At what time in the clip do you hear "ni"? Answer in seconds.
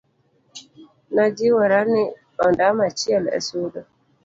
1.91-2.03